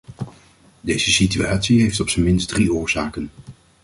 [0.81, 3.29] Deze situatie heeft op zijn minst drie oorzaken.